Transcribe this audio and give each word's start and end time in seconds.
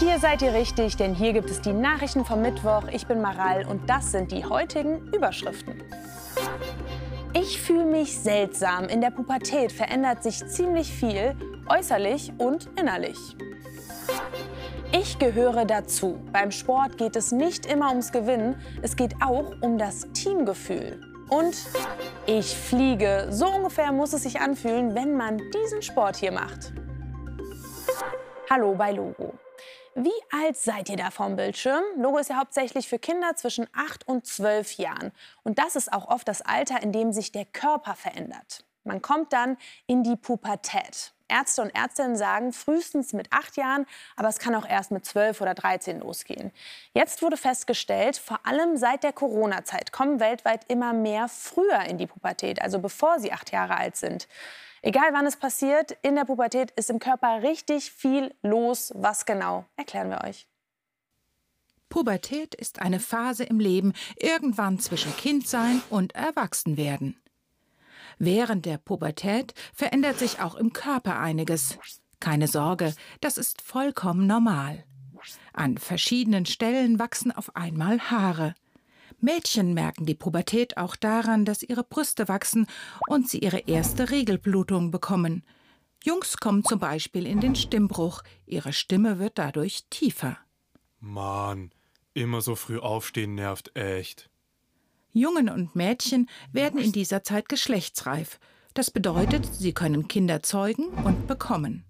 Hier 0.00 0.18
seid 0.18 0.40
ihr 0.40 0.54
richtig, 0.54 0.96
denn 0.96 1.14
hier 1.14 1.34
gibt 1.34 1.50
es 1.50 1.60
die 1.60 1.74
Nachrichten 1.74 2.24
vom 2.24 2.40
Mittwoch. 2.40 2.84
Ich 2.90 3.06
bin 3.06 3.20
Maral 3.20 3.66
und 3.66 3.90
das 3.90 4.12
sind 4.12 4.32
die 4.32 4.46
heutigen 4.46 5.06
Überschriften. 5.12 5.74
Ich 7.34 7.60
fühle 7.60 7.84
mich 7.84 8.18
seltsam. 8.18 8.86
In 8.86 9.02
der 9.02 9.10
Pubertät 9.10 9.70
verändert 9.72 10.22
sich 10.22 10.46
ziemlich 10.46 10.90
viel, 10.90 11.36
äußerlich 11.68 12.32
und 12.38 12.70
innerlich. 12.80 13.36
Ich 14.92 15.18
gehöre 15.18 15.66
dazu. 15.66 16.18
Beim 16.32 16.50
Sport 16.50 16.96
geht 16.96 17.14
es 17.14 17.30
nicht 17.30 17.66
immer 17.66 17.90
ums 17.90 18.10
Gewinnen, 18.10 18.56
es 18.80 18.96
geht 18.96 19.16
auch 19.22 19.52
um 19.60 19.76
das 19.76 20.10
Teamgefühl. 20.14 20.98
Und 21.28 21.54
ich 22.24 22.56
fliege. 22.56 23.26
So 23.28 23.46
ungefähr 23.48 23.92
muss 23.92 24.14
es 24.14 24.22
sich 24.22 24.40
anfühlen, 24.40 24.94
wenn 24.94 25.14
man 25.14 25.36
diesen 25.52 25.82
Sport 25.82 26.16
hier 26.16 26.32
macht. 26.32 26.72
Hallo 28.48 28.74
bei 28.74 28.92
Logo. 28.92 29.34
Wie 29.96 30.10
alt 30.30 30.56
seid 30.56 30.88
ihr 30.88 30.96
da 30.96 31.10
vom 31.10 31.34
Bildschirm? 31.34 31.82
Logo 31.96 32.18
ist 32.18 32.30
ja 32.30 32.36
hauptsächlich 32.36 32.88
für 32.88 33.00
Kinder 33.00 33.34
zwischen 33.34 33.66
8 33.74 34.06
und 34.06 34.24
12 34.24 34.74
Jahren. 34.74 35.10
Und 35.42 35.58
das 35.58 35.74
ist 35.74 35.92
auch 35.92 36.08
oft 36.08 36.28
das 36.28 36.42
Alter, 36.42 36.80
in 36.82 36.92
dem 36.92 37.12
sich 37.12 37.32
der 37.32 37.44
Körper 37.44 37.96
verändert. 37.96 38.64
Man 38.84 39.02
kommt 39.02 39.32
dann 39.32 39.56
in 39.86 40.04
die 40.04 40.16
Pubertät. 40.16 41.12
Ärzte 41.28 41.62
und 41.62 41.70
Ärztinnen 41.70 42.16
sagen 42.16 42.52
frühestens 42.52 43.12
mit 43.12 43.32
acht 43.32 43.56
Jahren, 43.56 43.86
aber 44.16 44.28
es 44.28 44.38
kann 44.38 44.54
auch 44.54 44.68
erst 44.68 44.90
mit 44.90 45.04
zwölf 45.04 45.40
oder 45.40 45.54
13 45.54 46.00
losgehen. 46.00 46.52
Jetzt 46.94 47.22
wurde 47.22 47.36
festgestellt, 47.36 48.16
vor 48.16 48.40
allem 48.44 48.76
seit 48.76 49.02
der 49.02 49.12
Corona-Zeit 49.12 49.92
kommen 49.92 50.20
weltweit 50.20 50.64
immer 50.68 50.92
mehr 50.92 51.28
früher 51.28 51.82
in 51.82 51.98
die 51.98 52.06
Pubertät, 52.06 52.62
also 52.62 52.78
bevor 52.78 53.18
sie 53.20 53.32
acht 53.32 53.52
Jahre 53.52 53.76
alt 53.76 53.96
sind. 53.96 54.28
Egal 54.82 55.12
wann 55.12 55.26
es 55.26 55.36
passiert, 55.36 55.92
in 56.02 56.14
der 56.14 56.24
Pubertät 56.24 56.70
ist 56.72 56.90
im 56.90 56.98
Körper 56.98 57.42
richtig 57.42 57.90
viel 57.90 58.34
los. 58.42 58.92
Was 58.94 59.26
genau, 59.26 59.66
erklären 59.76 60.10
wir 60.10 60.24
euch. 60.24 60.46
Pubertät 61.90 62.54
ist 62.54 62.80
eine 62.80 63.00
Phase 63.00 63.44
im 63.44 63.58
Leben, 63.58 63.92
irgendwann 64.16 64.78
zwischen 64.78 65.14
Kindsein 65.16 65.82
und 65.90 66.14
Erwachsenwerden. 66.14 67.20
Während 68.18 68.64
der 68.64 68.78
Pubertät 68.78 69.54
verändert 69.74 70.18
sich 70.18 70.40
auch 70.40 70.54
im 70.54 70.72
Körper 70.72 71.18
einiges. 71.18 71.78
Keine 72.20 72.48
Sorge, 72.48 72.94
das 73.20 73.38
ist 73.38 73.60
vollkommen 73.60 74.26
normal. 74.26 74.84
An 75.52 75.78
verschiedenen 75.78 76.46
Stellen 76.46 76.98
wachsen 76.98 77.32
auf 77.32 77.56
einmal 77.56 77.98
Haare. 77.98 78.54
Mädchen 79.22 79.74
merken 79.74 80.06
die 80.06 80.14
Pubertät 80.14 80.76
auch 80.76 80.96
daran, 80.96 81.44
dass 81.44 81.62
ihre 81.62 81.84
Brüste 81.84 82.28
wachsen 82.28 82.66
und 83.08 83.28
sie 83.28 83.38
ihre 83.38 83.60
erste 83.60 84.10
Regelblutung 84.10 84.90
bekommen. 84.90 85.44
Jungs 86.02 86.38
kommen 86.38 86.64
zum 86.64 86.78
Beispiel 86.78 87.26
in 87.26 87.40
den 87.40 87.54
Stimmbruch, 87.54 88.22
ihre 88.46 88.72
Stimme 88.72 89.18
wird 89.18 89.38
dadurch 89.38 89.84
tiefer. 89.90 90.38
Mann, 90.98 91.70
immer 92.14 92.40
so 92.40 92.54
früh 92.54 92.78
aufstehen 92.78 93.34
nervt 93.34 93.76
echt. 93.76 94.30
Jungen 95.12 95.48
und 95.48 95.74
Mädchen 95.74 96.28
werden 96.52 96.80
in 96.80 96.92
dieser 96.92 97.22
Zeit 97.22 97.48
geschlechtsreif. 97.48 98.38
Das 98.74 98.90
bedeutet, 98.90 99.46
sie 99.46 99.74
können 99.74 100.08
Kinder 100.08 100.42
zeugen 100.42 100.88
und 101.04 101.26
bekommen. 101.26 101.84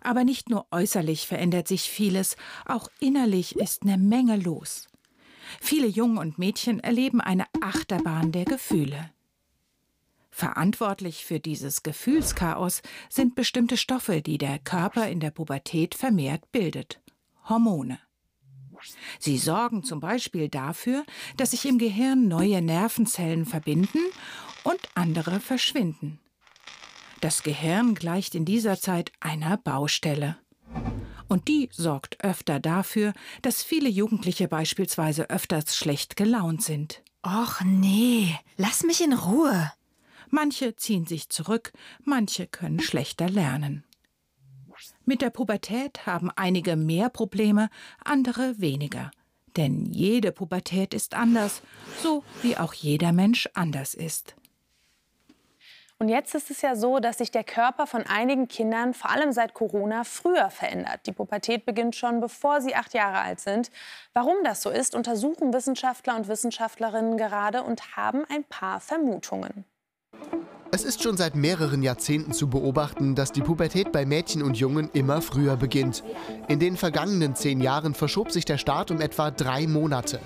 Aber 0.00 0.24
nicht 0.24 0.48
nur 0.48 0.66
äußerlich 0.70 1.26
verändert 1.26 1.68
sich 1.68 1.82
vieles, 1.82 2.36
auch 2.64 2.88
innerlich 2.98 3.56
ist 3.56 3.82
eine 3.82 3.98
Menge 3.98 4.36
los. 4.36 4.88
Viele 5.60 5.86
Jungen 5.86 6.18
und 6.18 6.38
Mädchen 6.38 6.80
erleben 6.80 7.20
eine 7.20 7.46
Achterbahn 7.60 8.32
der 8.32 8.44
Gefühle. 8.44 9.10
Verantwortlich 10.30 11.24
für 11.24 11.40
dieses 11.40 11.82
Gefühlschaos 11.82 12.82
sind 13.08 13.34
bestimmte 13.34 13.76
Stoffe, 13.76 14.22
die 14.22 14.38
der 14.38 14.58
Körper 14.60 15.08
in 15.08 15.20
der 15.20 15.30
Pubertät 15.30 15.94
vermehrt 15.94 16.52
bildet. 16.52 17.00
Hormone. 17.48 17.98
Sie 19.18 19.38
sorgen 19.38 19.82
zum 19.82 19.98
Beispiel 19.98 20.48
dafür, 20.48 21.04
dass 21.36 21.50
sich 21.50 21.66
im 21.66 21.78
Gehirn 21.78 22.28
neue 22.28 22.62
Nervenzellen 22.62 23.46
verbinden 23.46 23.98
und 24.62 24.80
andere 24.94 25.40
verschwinden. 25.40 26.20
Das 27.20 27.42
Gehirn 27.42 27.96
gleicht 27.96 28.36
in 28.36 28.44
dieser 28.44 28.78
Zeit 28.78 29.10
einer 29.18 29.56
Baustelle. 29.56 30.38
Und 31.28 31.48
die 31.48 31.68
sorgt 31.72 32.24
öfter 32.24 32.58
dafür, 32.58 33.12
dass 33.42 33.62
viele 33.62 33.88
Jugendliche 33.88 34.48
beispielsweise 34.48 35.28
öfters 35.30 35.76
schlecht 35.76 36.16
gelaunt 36.16 36.62
sind. 36.62 37.02
Och 37.24 37.60
nee, 37.64 38.34
lass 38.56 38.82
mich 38.82 39.02
in 39.02 39.12
Ruhe. 39.12 39.72
Manche 40.30 40.76
ziehen 40.76 41.06
sich 41.06 41.28
zurück, 41.28 41.72
manche 42.04 42.46
können 42.46 42.80
schlechter 42.80 43.28
lernen. 43.28 43.84
Mit 45.04 45.22
der 45.22 45.30
Pubertät 45.30 46.06
haben 46.06 46.30
einige 46.36 46.76
mehr 46.76 47.08
Probleme, 47.08 47.68
andere 48.04 48.60
weniger. 48.60 49.10
Denn 49.56 49.86
jede 49.86 50.32
Pubertät 50.32 50.94
ist 50.94 51.14
anders, 51.14 51.62
so 52.02 52.22
wie 52.42 52.56
auch 52.56 52.74
jeder 52.74 53.12
Mensch 53.12 53.48
anders 53.54 53.94
ist. 53.94 54.36
Und 56.00 56.08
jetzt 56.08 56.32
ist 56.36 56.48
es 56.48 56.62
ja 56.62 56.76
so, 56.76 57.00
dass 57.00 57.18
sich 57.18 57.32
der 57.32 57.42
Körper 57.42 57.88
von 57.88 58.04
einigen 58.04 58.46
Kindern, 58.46 58.94
vor 58.94 59.10
allem 59.10 59.32
seit 59.32 59.52
Corona, 59.52 60.04
früher 60.04 60.48
verändert. 60.48 61.00
Die 61.06 61.12
Pubertät 61.12 61.66
beginnt 61.66 61.96
schon, 61.96 62.20
bevor 62.20 62.60
sie 62.60 62.76
acht 62.76 62.94
Jahre 62.94 63.18
alt 63.18 63.40
sind. 63.40 63.72
Warum 64.12 64.36
das 64.44 64.62
so 64.62 64.70
ist, 64.70 64.94
untersuchen 64.94 65.52
Wissenschaftler 65.52 66.14
und 66.14 66.28
Wissenschaftlerinnen 66.28 67.16
gerade 67.16 67.64
und 67.64 67.96
haben 67.96 68.24
ein 68.28 68.44
paar 68.44 68.78
Vermutungen. 68.78 69.64
Es 70.70 70.84
ist 70.84 71.02
schon 71.02 71.16
seit 71.16 71.34
mehreren 71.34 71.82
Jahrzehnten 71.82 72.32
zu 72.32 72.48
beobachten, 72.48 73.16
dass 73.16 73.32
die 73.32 73.40
Pubertät 73.40 73.90
bei 73.90 74.06
Mädchen 74.06 74.42
und 74.44 74.56
Jungen 74.56 74.90
immer 74.92 75.20
früher 75.20 75.56
beginnt. 75.56 76.04
In 76.46 76.60
den 76.60 76.76
vergangenen 76.76 77.34
zehn 77.34 77.60
Jahren 77.60 77.94
verschob 77.94 78.30
sich 78.30 78.44
der 78.44 78.58
Start 78.58 78.92
um 78.92 79.00
etwa 79.00 79.32
drei 79.32 79.66
Monate. 79.66 80.20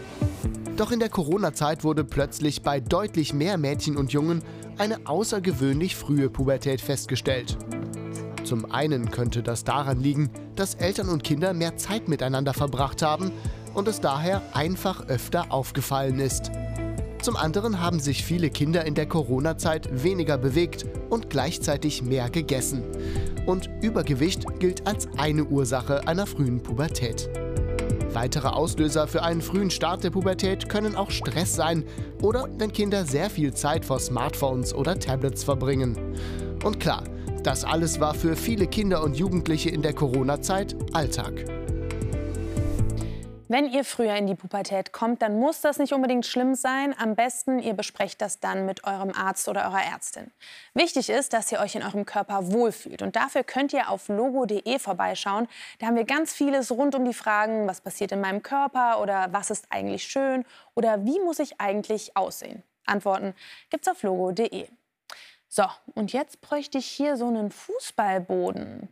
Doch 0.76 0.90
in 0.90 1.00
der 1.00 1.10
Corona-Zeit 1.10 1.84
wurde 1.84 2.02
plötzlich 2.02 2.62
bei 2.62 2.80
deutlich 2.80 3.34
mehr 3.34 3.58
Mädchen 3.58 3.96
und 3.96 4.12
Jungen 4.12 4.42
eine 4.78 5.06
außergewöhnlich 5.06 5.96
frühe 5.96 6.30
Pubertät 6.30 6.80
festgestellt. 6.80 7.58
Zum 8.44 8.70
einen 8.70 9.10
könnte 9.10 9.42
das 9.42 9.64
daran 9.64 10.00
liegen, 10.00 10.30
dass 10.56 10.74
Eltern 10.74 11.08
und 11.08 11.22
Kinder 11.22 11.52
mehr 11.52 11.76
Zeit 11.76 12.08
miteinander 12.08 12.54
verbracht 12.54 13.02
haben 13.02 13.32
und 13.74 13.86
es 13.86 14.00
daher 14.00 14.42
einfach 14.54 15.08
öfter 15.08 15.52
aufgefallen 15.52 16.18
ist. 16.18 16.50
Zum 17.22 17.36
anderen 17.36 17.80
haben 17.80 18.00
sich 18.00 18.24
viele 18.24 18.50
Kinder 18.50 18.84
in 18.84 18.94
der 18.94 19.06
Corona-Zeit 19.06 20.02
weniger 20.02 20.38
bewegt 20.38 20.86
und 21.08 21.30
gleichzeitig 21.30 22.02
mehr 22.02 22.30
gegessen. 22.30 22.82
Und 23.46 23.70
Übergewicht 23.80 24.58
gilt 24.58 24.86
als 24.86 25.06
eine 25.18 25.44
Ursache 25.44 26.08
einer 26.08 26.26
frühen 26.26 26.62
Pubertät. 26.62 27.30
Weitere 28.12 28.48
Auslöser 28.48 29.06
für 29.06 29.22
einen 29.22 29.40
frühen 29.40 29.70
Start 29.70 30.04
der 30.04 30.10
Pubertät 30.10 30.68
können 30.68 30.96
auch 30.96 31.10
Stress 31.10 31.54
sein 31.54 31.84
oder 32.20 32.48
wenn 32.58 32.72
Kinder 32.72 33.06
sehr 33.06 33.30
viel 33.30 33.54
Zeit 33.54 33.84
vor 33.84 33.98
Smartphones 33.98 34.74
oder 34.74 34.98
Tablets 34.98 35.44
verbringen. 35.44 35.96
Und 36.62 36.78
klar, 36.78 37.04
das 37.42 37.64
alles 37.64 38.00
war 38.00 38.14
für 38.14 38.36
viele 38.36 38.66
Kinder 38.66 39.02
und 39.02 39.16
Jugendliche 39.16 39.70
in 39.70 39.82
der 39.82 39.94
Corona-Zeit 39.94 40.76
Alltag. 40.92 41.61
Wenn 43.52 43.70
ihr 43.70 43.84
früher 43.84 44.14
in 44.16 44.26
die 44.26 44.34
Pubertät 44.34 44.92
kommt, 44.92 45.20
dann 45.20 45.38
muss 45.38 45.60
das 45.60 45.78
nicht 45.78 45.92
unbedingt 45.92 46.24
schlimm 46.24 46.54
sein. 46.54 46.94
Am 46.98 47.14
besten, 47.14 47.58
ihr 47.58 47.74
besprecht 47.74 48.22
das 48.22 48.40
dann 48.40 48.64
mit 48.64 48.84
eurem 48.84 49.12
Arzt 49.12 49.46
oder 49.46 49.66
eurer 49.66 49.82
Ärztin. 49.82 50.30
Wichtig 50.72 51.10
ist, 51.10 51.34
dass 51.34 51.52
ihr 51.52 51.60
euch 51.60 51.74
in 51.74 51.82
eurem 51.82 52.06
Körper 52.06 52.50
wohlfühlt. 52.50 53.02
Und 53.02 53.14
dafür 53.14 53.44
könnt 53.44 53.74
ihr 53.74 53.90
auf 53.90 54.08
logo.de 54.08 54.78
vorbeischauen. 54.78 55.48
Da 55.78 55.86
haben 55.86 55.96
wir 55.96 56.04
ganz 56.04 56.32
vieles 56.32 56.70
rund 56.70 56.94
um 56.94 57.04
die 57.04 57.12
Fragen, 57.12 57.68
was 57.68 57.82
passiert 57.82 58.12
in 58.12 58.22
meinem 58.22 58.42
Körper 58.42 59.02
oder 59.02 59.30
was 59.34 59.50
ist 59.50 59.66
eigentlich 59.68 60.04
schön 60.04 60.46
oder 60.74 61.04
wie 61.04 61.20
muss 61.20 61.38
ich 61.38 61.60
eigentlich 61.60 62.16
aussehen. 62.16 62.62
Antworten 62.86 63.34
gibt's 63.68 63.86
auf 63.86 64.02
logo.de. 64.02 64.66
So, 65.50 65.64
und 65.94 66.14
jetzt 66.14 66.40
bräuchte 66.40 66.78
ich 66.78 66.86
hier 66.86 67.18
so 67.18 67.28
einen 67.28 67.50
Fußballboden 67.50 68.88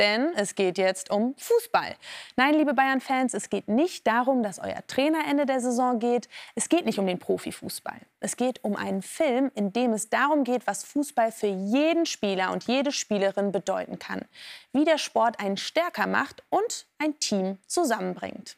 denn 0.00 0.32
es 0.34 0.54
geht 0.54 0.78
jetzt 0.78 1.10
um 1.10 1.34
Fußball. 1.36 1.94
Nein, 2.36 2.54
liebe 2.54 2.74
Bayern-Fans, 2.74 3.34
es 3.34 3.50
geht 3.50 3.68
nicht 3.68 4.06
darum, 4.06 4.42
dass 4.42 4.58
euer 4.58 4.84
Trainer 4.86 5.20
Ende 5.28 5.46
der 5.46 5.60
Saison 5.60 5.98
geht. 5.98 6.28
Es 6.54 6.68
geht 6.68 6.86
nicht 6.86 6.98
um 6.98 7.06
den 7.06 7.18
Profifußball. 7.18 8.00
Es 8.18 8.36
geht 8.36 8.64
um 8.64 8.74
einen 8.74 9.02
Film, 9.02 9.52
in 9.54 9.72
dem 9.72 9.92
es 9.92 10.08
darum 10.08 10.44
geht, 10.44 10.66
was 10.66 10.84
Fußball 10.84 11.30
für 11.30 11.46
jeden 11.46 12.06
Spieler 12.06 12.50
und 12.52 12.64
jede 12.64 12.92
Spielerin 12.92 13.52
bedeuten 13.52 13.98
kann. 13.98 14.24
Wie 14.72 14.84
der 14.84 14.98
Sport 14.98 15.38
einen 15.38 15.58
stärker 15.58 16.06
macht 16.06 16.42
und 16.48 16.86
ein 16.98 17.18
Team 17.20 17.58
zusammenbringt. 17.66 18.56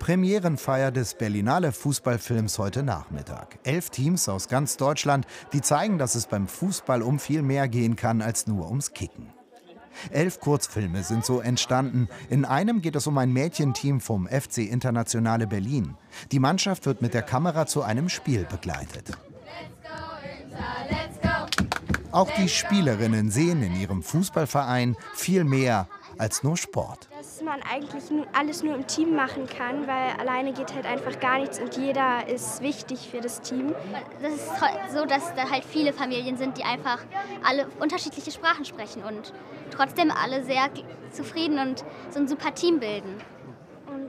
Premierenfeier 0.00 0.90
des 0.90 1.14
Berlinale 1.14 1.72
Fußballfilms 1.72 2.58
heute 2.58 2.82
Nachmittag. 2.82 3.58
Elf 3.64 3.90
Teams 3.90 4.28
aus 4.28 4.48
ganz 4.48 4.76
Deutschland, 4.78 5.26
die 5.52 5.60
zeigen, 5.60 5.98
dass 5.98 6.14
es 6.14 6.26
beim 6.26 6.48
Fußball 6.48 7.02
um 7.02 7.18
viel 7.18 7.42
mehr 7.42 7.68
gehen 7.68 7.96
kann 7.96 8.22
als 8.22 8.46
nur 8.46 8.66
ums 8.66 8.92
Kicken. 8.92 9.39
Elf 10.10 10.40
Kurzfilme 10.40 11.02
sind 11.02 11.24
so 11.24 11.40
entstanden. 11.40 12.08
In 12.28 12.44
einem 12.44 12.82
geht 12.82 12.96
es 12.96 13.06
um 13.06 13.18
ein 13.18 13.32
Mädchenteam 13.32 14.00
vom 14.00 14.26
FC 14.26 14.58
Internationale 14.58 15.46
Berlin. 15.46 15.96
Die 16.32 16.38
Mannschaft 16.38 16.86
wird 16.86 17.02
mit 17.02 17.14
der 17.14 17.22
Kamera 17.22 17.66
zu 17.66 17.82
einem 17.82 18.08
Spiel 18.08 18.44
begleitet. 18.44 19.16
Auch 22.12 22.30
die 22.32 22.48
Spielerinnen 22.48 23.30
sehen 23.30 23.62
in 23.62 23.80
ihrem 23.80 24.02
Fußballverein 24.02 24.96
viel 25.14 25.44
mehr 25.44 25.88
als 26.18 26.42
nur 26.42 26.56
Sport. 26.56 27.08
Das 27.16 27.40
man 27.40 27.60
eigentlich 27.62 28.04
alles 28.32 28.62
nur 28.62 28.74
im 28.74 28.86
Team 28.86 29.14
machen 29.14 29.46
kann, 29.46 29.86
weil 29.86 30.12
alleine 30.18 30.52
geht 30.52 30.74
halt 30.74 30.86
einfach 30.86 31.20
gar 31.20 31.38
nichts 31.38 31.60
und 31.60 31.76
jeder 31.76 32.26
ist 32.26 32.60
wichtig 32.62 33.08
für 33.10 33.20
das 33.20 33.40
Team. 33.40 33.74
Das 34.20 34.34
ist 34.34 34.48
so, 34.92 35.06
dass 35.06 35.34
da 35.34 35.50
halt 35.50 35.64
viele 35.64 35.92
Familien 35.92 36.36
sind, 36.36 36.58
die 36.58 36.64
einfach 36.64 36.98
alle 37.44 37.68
unterschiedliche 37.78 38.32
Sprachen 38.32 38.64
sprechen 38.64 39.02
und 39.04 39.32
trotzdem 39.70 40.10
alle 40.10 40.44
sehr 40.44 40.68
zufrieden 41.12 41.58
und 41.58 41.84
so 42.10 42.18
ein 42.18 42.28
super 42.28 42.54
Team 42.54 42.80
bilden. 42.80 43.16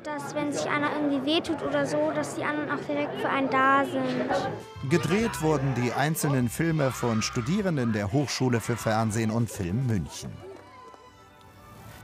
Dass, 0.03 0.33
wenn 0.33 0.51
sich 0.51 0.67
einer 0.67 0.95
irgendwie 0.95 1.23
wehtut 1.25 1.61
oder 1.61 1.85
so, 1.85 2.11
dass 2.11 2.33
die 2.33 2.43
anderen 2.43 2.71
auch 2.71 2.83
direkt 2.87 3.21
für 3.21 3.29
einen 3.29 3.49
da 3.51 3.85
sind. 3.85 4.89
Gedreht 4.89 5.41
wurden 5.43 5.75
die 5.75 5.93
einzelnen 5.93 6.49
Filme 6.49 6.91
von 6.91 7.21
Studierenden 7.21 7.93
der 7.93 8.11
Hochschule 8.11 8.61
für 8.61 8.75
Fernsehen 8.75 9.29
und 9.29 9.51
Film 9.51 9.85
München. 9.85 10.31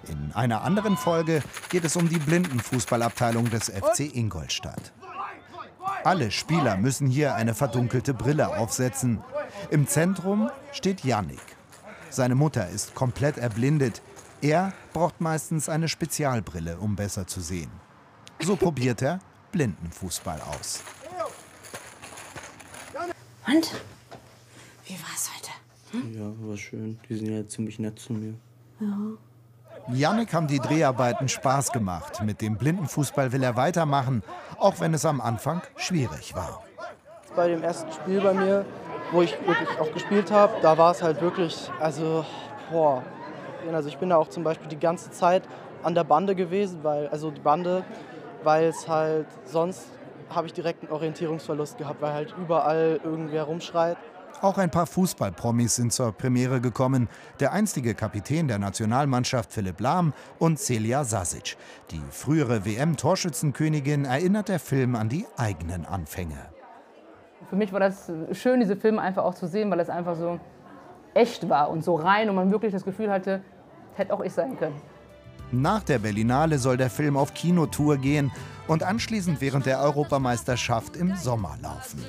In 0.07 0.31
einer 0.35 0.61
anderen 0.61 0.95
Folge 0.95 1.41
geht 1.69 1.85
es 1.85 1.95
um 1.95 2.07
die 2.07 2.19
Blindenfußballabteilung 2.19 3.49
des 3.49 3.69
FC 3.69 4.15
Ingolstadt. 4.15 4.93
Alle 6.03 6.29
Spieler 6.29 6.77
müssen 6.77 7.07
hier 7.07 7.33
eine 7.33 7.55
verdunkelte 7.55 8.13
Brille 8.13 8.57
aufsetzen. 8.57 9.23
Im 9.71 9.87
Zentrum 9.87 10.51
steht 10.71 11.03
Yannick. 11.03 11.41
Seine 12.11 12.35
Mutter 12.35 12.69
ist 12.69 12.93
komplett 12.93 13.37
erblindet. 13.37 14.03
Er 14.41 14.71
braucht 14.93 15.19
meistens 15.19 15.67
eine 15.67 15.89
Spezialbrille, 15.89 16.77
um 16.77 16.95
besser 16.95 17.25
zu 17.25 17.41
sehen. 17.41 17.71
So 18.39 18.55
probiert 18.55 19.01
er 19.01 19.19
Blindenfußball 19.51 20.39
aus. 20.41 20.83
Und? 23.47 23.71
Wie 24.85 24.93
war 24.93 25.15
es 25.15 25.29
heute? 25.35 25.51
Hm? 25.91 26.13
Ja, 26.13 26.47
war 26.47 26.57
schön. 26.57 26.99
Die 27.07 27.15
sind 27.15 27.27
ja 27.27 27.47
ziemlich 27.47 27.79
nett 27.79 27.99
zu 27.99 28.13
mir. 28.13 28.33
Ja. 28.79 28.97
Janik 29.93 30.33
haben 30.33 30.47
die 30.47 30.59
Dreharbeiten 30.59 31.29
Spaß 31.29 31.71
gemacht. 31.71 32.21
Mit 32.23 32.41
dem 32.41 32.57
Blindenfußball 32.57 33.31
will 33.31 33.41
er 33.41 33.55
weitermachen, 33.55 34.21
auch 34.57 34.79
wenn 34.79 34.93
es 34.93 35.05
am 35.05 35.21
Anfang 35.21 35.61
schwierig 35.77 36.35
war. 36.35 36.61
Bei 37.35 37.47
dem 37.47 37.63
ersten 37.63 37.91
Spiel 37.93 38.19
bei 38.19 38.33
mir, 38.33 38.65
wo 39.11 39.21
ich 39.21 39.31
wirklich 39.47 39.79
auch 39.79 39.91
gespielt 39.93 40.29
habe, 40.29 40.55
da 40.61 40.77
war 40.77 40.91
es 40.91 41.01
halt 41.01 41.21
wirklich, 41.21 41.71
also, 41.79 42.25
boah. 42.69 43.03
Also 43.71 43.89
ich 43.89 43.97
bin 43.97 44.09
da 44.09 44.17
auch 44.17 44.29
zum 44.29 44.43
Beispiel 44.43 44.67
die 44.67 44.79
ganze 44.79 45.11
Zeit 45.11 45.43
an 45.83 45.95
der 45.95 46.03
Bande 46.03 46.35
gewesen, 46.35 46.83
weil, 46.83 47.07
also 47.07 47.31
die 47.31 47.41
Bande, 47.41 47.85
weil 48.47 48.69
es 48.69 48.87
halt 48.87 49.27
sonst 49.43 49.91
habe 50.29 50.47
ich 50.47 50.53
direkt 50.53 50.81
einen 50.81 50.93
Orientierungsverlust 50.93 51.77
gehabt, 51.77 52.01
weil 52.01 52.13
halt 52.13 52.33
überall 52.39 52.97
irgendwer 53.03 53.43
rumschreit. 53.43 53.97
Auch 54.39 54.57
ein 54.57 54.71
paar 54.71 54.87
Fußballpromis 54.87 55.75
sind 55.75 55.91
zur 55.91 56.13
Premiere 56.13 56.61
gekommen. 56.61 57.09
Der 57.41 57.51
einstige 57.51 57.93
Kapitän 57.93 58.47
der 58.47 58.57
Nationalmannschaft 58.57 59.51
Philipp 59.51 59.81
Lahm 59.81 60.13
und 60.39 60.59
Celia 60.59 61.03
Sasic. 61.03 61.57
Die 61.91 62.01
frühere 62.09 62.63
WM-Torschützenkönigin 62.63 64.05
erinnert 64.05 64.47
der 64.47 64.59
Film 64.59 64.95
an 64.95 65.09
die 65.09 65.25
eigenen 65.35 65.85
Anfänge. 65.85 66.37
Für 67.49 67.57
mich 67.57 67.73
war 67.73 67.81
das 67.81 68.09
schön, 68.31 68.61
diese 68.61 68.77
Filme 68.77 69.01
einfach 69.01 69.25
auch 69.25 69.35
zu 69.35 69.47
sehen, 69.47 69.69
weil 69.71 69.81
es 69.81 69.89
einfach 69.89 70.15
so 70.15 70.39
echt 71.13 71.49
war 71.49 71.69
und 71.69 71.83
so 71.83 71.95
rein 71.95 72.29
und 72.29 72.35
man 72.35 72.49
wirklich 72.49 72.71
das 72.71 72.85
Gefühl 72.85 73.11
hatte, 73.11 73.41
hätte 73.95 74.13
auch 74.13 74.21
ich 74.21 74.31
sein 74.31 74.57
können. 74.57 74.81
Nach 75.51 75.81
der 75.81 75.99
Berlinale 75.99 76.59
soll 76.59 76.75
der 76.75 76.89
Film 76.89 77.15
auf 77.15 77.33
Kinotour 77.33 77.97
gehen 77.97 78.31
und 78.67 78.83
anschließend 78.83 79.39
während 79.39 79.65
der 79.65 79.79
Europameisterschaft 79.79 80.97
im 80.97 81.15
Sommer 81.15 81.57
laufen. 81.61 82.05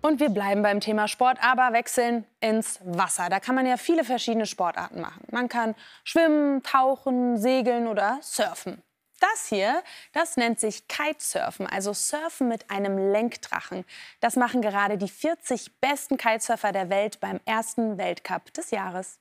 Und 0.00 0.20
wir 0.20 0.30
bleiben 0.30 0.62
beim 0.62 0.80
Thema 0.80 1.06
Sport, 1.06 1.38
aber 1.42 1.74
wechseln 1.74 2.24
ins 2.40 2.80
Wasser. 2.82 3.28
Da 3.28 3.40
kann 3.40 3.54
man 3.54 3.66
ja 3.66 3.76
viele 3.76 4.04
verschiedene 4.04 4.46
Sportarten 4.46 5.00
machen. 5.00 5.22
Man 5.30 5.48
kann 5.48 5.74
schwimmen, 6.02 6.62
tauchen, 6.62 7.36
segeln 7.36 7.86
oder 7.86 8.18
surfen. 8.22 8.82
Das 9.20 9.46
hier, 9.48 9.82
das 10.12 10.36
nennt 10.36 10.58
sich 10.58 10.88
Kitesurfen, 10.88 11.68
also 11.68 11.92
Surfen 11.92 12.48
mit 12.48 12.68
einem 12.70 13.12
Lenkdrachen. 13.12 13.84
Das 14.20 14.34
machen 14.34 14.62
gerade 14.62 14.98
die 14.98 15.08
40 15.08 15.78
besten 15.80 16.16
Kitesurfer 16.16 16.72
der 16.72 16.90
Welt 16.90 17.20
beim 17.20 17.38
ersten 17.44 17.98
Weltcup 17.98 18.52
des 18.54 18.72
Jahres. 18.72 19.20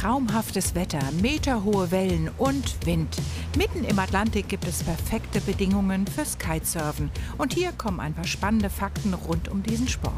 Traumhaftes 0.00 0.76
Wetter, 0.76 1.00
meterhohe 1.20 1.90
Wellen 1.90 2.30
und 2.38 2.86
Wind. 2.86 3.16
Mitten 3.56 3.82
im 3.82 3.98
Atlantik 3.98 4.48
gibt 4.48 4.64
es 4.68 4.84
perfekte 4.84 5.40
Bedingungen 5.40 6.06
fürs 6.06 6.38
Kitesurfen. 6.38 7.10
Und 7.36 7.52
hier 7.52 7.72
kommen 7.72 7.98
ein 7.98 8.14
paar 8.14 8.28
spannende 8.28 8.70
Fakten 8.70 9.12
rund 9.12 9.48
um 9.48 9.64
diesen 9.64 9.88
Sport. 9.88 10.14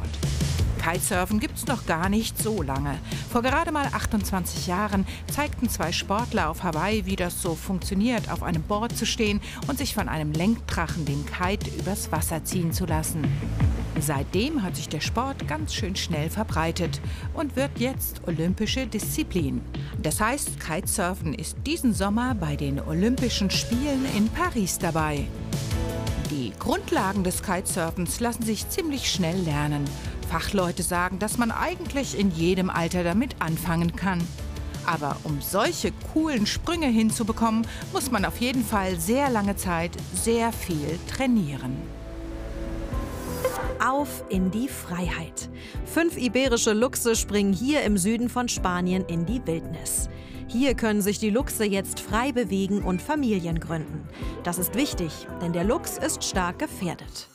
Kitesurfen 0.83 1.41
gibt 1.41 1.57
es 1.57 1.67
noch 1.67 1.87
gar 1.87 2.11
nicht 2.11 2.37
so 2.37 2.61
lange. 2.61 2.99
Vor 3.33 3.41
gerade 3.41 3.73
mal 3.73 3.87
28 3.87 4.67
Jahren 4.67 5.07
zeigten 5.33 5.71
zwei 5.71 5.93
Sportler 5.93 6.51
auf 6.51 6.63
Hawaii, 6.63 7.07
wie 7.07 7.17
das 7.17 7.41
so 7.41 7.55
funktioniert, 7.55 8.31
auf 8.31 8.43
einem 8.43 8.63
Board 8.63 8.95
zu 8.99 9.07
stehen 9.07 9.41
und 9.67 9.79
sich 9.79 9.95
von 9.95 10.11
einem 10.11 10.33
Lenkdrachen 10.33 11.07
den 11.07 11.25
Kite 11.25 11.71
übers 11.79 12.13
Wasser 12.13 12.45
ziehen 12.45 12.75
zu 12.75 12.85
lassen. 12.85 13.25
Seitdem 14.01 14.63
hat 14.63 14.77
sich 14.77 14.89
der 14.89 15.01
Sport 15.01 15.47
ganz 15.47 15.75
schön 15.75 15.95
schnell 15.95 16.31
verbreitet 16.31 17.01
und 17.35 17.57
wird 17.57 17.79
jetzt 17.79 18.23
olympische 18.27 18.87
Disziplin. 18.87 19.61
Das 20.03 20.21
heißt, 20.21 20.59
Kitesurfen 20.59 21.35
ist 21.35 21.57
diesen 21.67 21.93
Sommer 21.93 22.35
bei 22.35 22.57
den 22.57 22.81
Olympischen 22.81 23.51
Spielen 23.51 24.07
in 24.17 24.29
Paris 24.29 24.79
dabei. 24.79 25.27
Die 26.31 26.53
Grundlagen 26.59 27.25
des 27.25 27.43
Kitesurfens 27.43 28.21
lassen 28.21 28.45
sich 28.45 28.69
ziemlich 28.69 29.11
schnell 29.11 29.39
lernen. 29.41 29.85
Fachleute 30.31 30.83
sagen, 30.83 31.19
dass 31.19 31.39
man 31.39 31.51
eigentlich 31.51 32.19
in 32.19 32.31
jedem 32.31 32.71
Alter 32.71 33.05
damit 33.05 33.35
anfangen 33.41 33.97
kann. 33.97 34.21
Aber 34.87 35.17
um 35.25 35.41
solche 35.43 35.93
coolen 36.13 36.47
Sprünge 36.47 36.87
hinzubekommen, 36.87 37.67
muss 37.93 38.11
man 38.11 38.25
auf 38.25 38.39
jeden 38.39 38.65
Fall 38.65 38.99
sehr 38.99 39.29
lange 39.29 39.57
Zeit 39.57 39.91
sehr 40.15 40.53
viel 40.53 40.99
trainieren. 41.09 42.00
Auf 43.81 44.25
in 44.29 44.51
die 44.51 44.69
Freiheit. 44.69 45.51
Fünf 45.85 46.17
iberische 46.17 46.73
Luchse 46.73 47.17
springen 47.17 47.53
hier 47.53 47.83
im 47.83 47.97
Süden 47.97 48.29
von 48.29 48.49
Spanien 48.49 49.05
in 49.07 49.27
die 49.27 49.41
Wildnis. 49.47 50.09
Hier 50.49 50.75
können 50.75 51.01
sich 51.01 51.19
die 51.19 51.31
Luchse 51.31 51.65
jetzt 51.65 52.01
frei 52.01 52.33
bewegen 52.33 52.83
und 52.83 53.01
Familien 53.01 53.61
gründen. 53.61 54.07
Das 54.43 54.59
ist 54.59 54.75
wichtig, 54.75 55.13
denn 55.41 55.53
der 55.53 55.65
Luchs 55.65 55.97
ist 55.97 56.25
stark 56.25 56.59
gefährdet. 56.59 57.29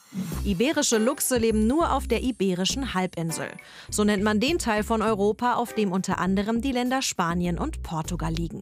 Iberische 0.43 0.97
Luchse 0.97 1.37
leben 1.37 1.67
nur 1.67 1.93
auf 1.93 2.07
der 2.07 2.21
Iberischen 2.21 2.93
Halbinsel. 2.93 3.47
So 3.89 4.03
nennt 4.03 4.23
man 4.23 4.39
den 4.39 4.59
Teil 4.59 4.83
von 4.83 5.01
Europa, 5.01 5.55
auf 5.55 5.73
dem 5.73 5.91
unter 5.91 6.19
anderem 6.19 6.61
die 6.61 6.71
Länder 6.71 7.01
Spanien 7.01 7.57
und 7.57 7.83
Portugal 7.83 8.33
liegen. 8.33 8.61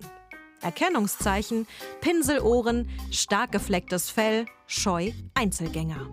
Erkennungszeichen: 0.61 1.67
Pinselohren, 2.01 2.89
stark 3.11 3.51
geflecktes 3.51 4.09
Fell, 4.09 4.45
scheu, 4.65 5.11
Einzelgänger. 5.33 6.09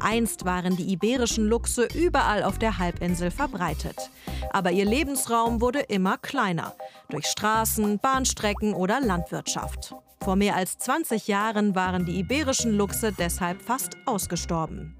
Einst 0.00 0.44
waren 0.44 0.76
die 0.76 0.92
iberischen 0.92 1.46
Luchse 1.46 1.88
überall 1.94 2.42
auf 2.42 2.58
der 2.58 2.78
Halbinsel 2.78 3.30
verbreitet. 3.30 4.10
Aber 4.52 4.72
ihr 4.72 4.84
Lebensraum 4.84 5.60
wurde 5.60 5.80
immer 5.80 6.18
kleiner. 6.18 6.74
Durch 7.08 7.26
Straßen, 7.26 7.98
Bahnstrecken 7.98 8.74
oder 8.74 9.00
Landwirtschaft. 9.00 9.94
Vor 10.22 10.36
mehr 10.36 10.56
als 10.56 10.78
20 10.78 11.28
Jahren 11.28 11.74
waren 11.74 12.04
die 12.04 12.18
iberischen 12.18 12.72
Luchse 12.72 13.12
deshalb 13.12 13.62
fast 13.62 13.96
ausgestorben. 14.06 14.96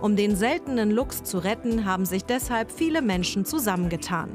Um 0.00 0.16
den 0.16 0.34
seltenen 0.34 0.90
Luchs 0.90 1.22
zu 1.22 1.38
retten, 1.38 1.84
haben 1.84 2.06
sich 2.06 2.24
deshalb 2.24 2.72
viele 2.72 3.02
Menschen 3.02 3.44
zusammengetan. 3.44 4.30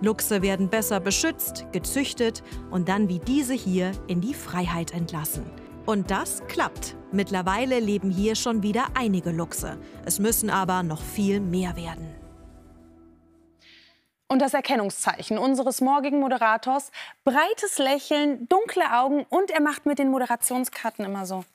Luchse 0.00 0.42
werden 0.42 0.68
besser 0.68 1.00
beschützt, 1.00 1.66
gezüchtet 1.72 2.44
und 2.70 2.88
dann 2.88 3.08
wie 3.08 3.18
diese 3.18 3.54
hier 3.54 3.90
in 4.06 4.20
die 4.20 4.34
Freiheit 4.34 4.92
entlassen. 4.92 5.44
Und 5.88 6.10
das 6.10 6.46
klappt. 6.48 6.96
Mittlerweile 7.12 7.80
leben 7.80 8.10
hier 8.10 8.34
schon 8.34 8.62
wieder 8.62 8.88
einige 8.92 9.30
Luchse. 9.30 9.78
Es 10.04 10.18
müssen 10.18 10.50
aber 10.50 10.82
noch 10.82 11.00
viel 11.00 11.40
mehr 11.40 11.76
werden. 11.76 12.14
Und 14.26 14.42
das 14.42 14.52
Erkennungszeichen 14.52 15.38
unseres 15.38 15.80
morgigen 15.80 16.20
Moderators, 16.20 16.90
breites 17.24 17.78
Lächeln, 17.78 18.46
dunkle 18.50 18.98
Augen 18.98 19.24
und 19.30 19.50
er 19.50 19.62
macht 19.62 19.86
mit 19.86 19.98
den 19.98 20.10
Moderationskarten 20.10 21.06
immer 21.06 21.24
so. 21.24 21.46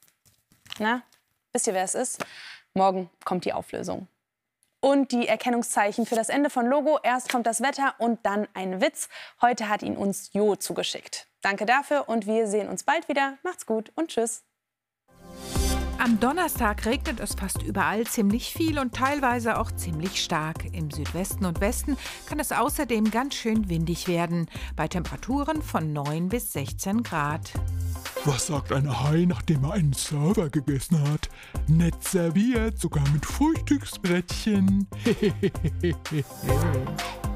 Na, 0.79 1.03
wisst 1.51 1.67
ihr, 1.67 1.75
wer 1.75 1.83
es 1.83 1.93
ist? 1.93 2.25
Morgen 2.73 3.11
kommt 3.25 3.45
die 3.45 3.53
Auflösung. 3.53 4.07
Und 4.79 5.11
die 5.11 5.27
Erkennungszeichen 5.27 6.07
für 6.07 6.15
das 6.15 6.29
Ende 6.29 6.49
von 6.49 6.65
Logo. 6.65 6.97
Erst 7.03 7.31
kommt 7.31 7.45
das 7.45 7.61
Wetter 7.61 7.93
und 7.99 8.25
dann 8.25 8.47
ein 8.55 8.81
Witz. 8.81 9.09
Heute 9.43 9.69
hat 9.69 9.83
ihn 9.83 9.95
uns 9.95 10.33
Jo 10.33 10.55
zugeschickt. 10.55 11.27
Danke 11.43 11.65
dafür 11.65 12.07
und 12.07 12.25
wir 12.25 12.47
sehen 12.47 12.69
uns 12.69 12.83
bald 12.83 13.09
wieder. 13.09 13.37
Macht's 13.43 13.65
gut 13.65 13.91
und 13.95 14.07
tschüss. 14.07 14.43
Am 15.99 16.19
Donnerstag 16.19 16.85
regnet 16.85 17.19
es 17.19 17.35
fast 17.35 17.61
überall 17.61 18.05
ziemlich 18.05 18.53
viel 18.53 18.79
und 18.79 18.95
teilweise 18.95 19.57
auch 19.57 19.71
ziemlich 19.71 20.23
stark. 20.23 20.65
Im 20.73 20.89
Südwesten 20.89 21.45
und 21.45 21.61
Westen 21.61 21.97
kann 22.27 22.39
es 22.39 22.51
außerdem 22.51 23.11
ganz 23.11 23.35
schön 23.35 23.69
windig 23.69 24.07
werden, 24.07 24.49
bei 24.75 24.87
Temperaturen 24.87 25.61
von 25.61 25.93
9 25.93 26.29
bis 26.29 26.53
16 26.53 27.03
Grad. 27.03 27.51
Was 28.25 28.47
sagt 28.47 28.71
ein 28.71 29.01
Hai, 29.01 29.25
nachdem 29.27 29.65
er 29.65 29.73
einen 29.73 29.93
Server 29.93 30.49
gegessen 30.49 30.99
hat? 31.09 31.29
Nett 31.67 32.03
serviert, 32.03 32.79
sogar 32.79 33.07
mit 33.09 33.25
Frühstücksbrettchen. 33.25 34.87